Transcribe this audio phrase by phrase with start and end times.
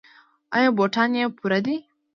[0.55, 1.75] ایا بوټان یې پوره دي؟